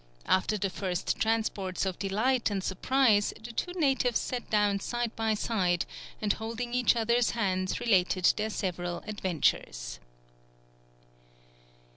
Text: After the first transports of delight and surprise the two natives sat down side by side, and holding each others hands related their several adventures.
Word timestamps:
After 0.25 0.57
the 0.57 0.71
first 0.71 1.19
transports 1.19 1.85
of 1.85 1.99
delight 1.99 2.49
and 2.49 2.63
surprise 2.63 3.35
the 3.39 3.51
two 3.51 3.73
natives 3.79 4.17
sat 4.19 4.49
down 4.49 4.79
side 4.79 5.15
by 5.15 5.35
side, 5.35 5.85
and 6.19 6.33
holding 6.33 6.73
each 6.73 6.95
others 6.95 7.29
hands 7.37 7.79
related 7.79 8.33
their 8.35 8.49
several 8.49 9.03
adventures. 9.05 9.99